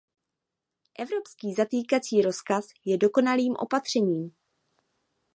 [0.99, 4.31] Evropský zatýkací rozkaz je dokonalým opatřením.